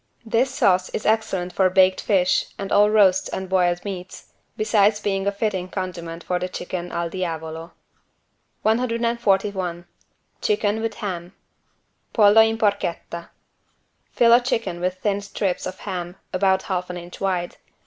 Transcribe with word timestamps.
This 0.25 0.49
sauce 0.49 0.89
is 0.89 1.05
excellent 1.05 1.53
for 1.53 1.69
baked 1.69 2.01
fish 2.01 2.47
and 2.57 2.71
all 2.71 2.89
roasts 2.89 3.29
and 3.29 3.47
boiled 3.47 3.85
meats, 3.85 4.33
besides 4.57 4.99
being 4.99 5.27
a 5.27 5.31
fitting 5.31 5.67
condiment 5.69 6.23
for 6.23 6.39
the 6.39 6.49
chicken 6.49 6.91
"al 6.91 7.07
diavolo". 7.11 7.73
141 8.63 9.85
CHICKEN 10.41 10.81
WITH 10.81 10.95
HAM 10.95 11.35
(Pollo 12.13 12.41
in 12.41 12.57
porchetta) 12.57 13.29
Fill 14.11 14.33
a 14.33 14.41
chicken 14.41 14.79
with 14.79 14.95
thin 14.95 15.21
strips 15.21 15.67
of 15.67 15.77
ham, 15.81 16.15
about 16.33 16.63
half 16.63 16.89
an 16.89 16.97
inch 16.97 17.19
wide. 17.21 17.57